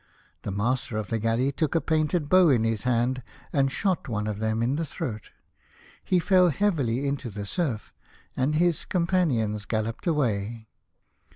[0.41, 3.21] The master of the galley took a painted bow in his hand
[3.53, 5.29] and shot one of them in the throat.
[6.03, 7.93] He fell heavily into the surf,
[8.35, 10.69] and his companions galloped away.